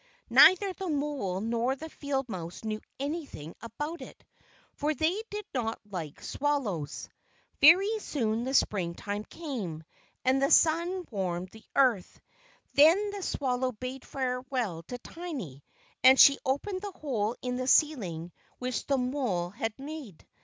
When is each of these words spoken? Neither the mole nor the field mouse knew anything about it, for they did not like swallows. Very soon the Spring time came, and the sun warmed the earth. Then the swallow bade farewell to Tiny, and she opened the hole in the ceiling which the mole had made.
Neither 0.31 0.73
the 0.73 0.89
mole 0.89 1.41
nor 1.41 1.75
the 1.75 1.87
field 1.91 2.27
mouse 2.27 2.63
knew 2.63 2.81
anything 2.99 3.53
about 3.61 4.01
it, 4.01 4.25
for 4.73 4.95
they 4.95 5.21
did 5.29 5.45
not 5.53 5.79
like 5.91 6.23
swallows. 6.23 7.07
Very 7.59 7.99
soon 7.99 8.43
the 8.43 8.55
Spring 8.55 8.95
time 8.95 9.23
came, 9.25 9.83
and 10.25 10.41
the 10.41 10.49
sun 10.49 11.05
warmed 11.11 11.49
the 11.51 11.65
earth. 11.75 12.19
Then 12.73 13.11
the 13.11 13.21
swallow 13.21 13.73
bade 13.73 14.03
farewell 14.03 14.81
to 14.87 14.97
Tiny, 14.97 15.63
and 16.03 16.19
she 16.19 16.39
opened 16.43 16.81
the 16.81 16.93
hole 16.93 17.35
in 17.43 17.57
the 17.57 17.67
ceiling 17.67 18.31
which 18.57 18.87
the 18.87 18.97
mole 18.97 19.51
had 19.51 19.77
made. 19.77 20.25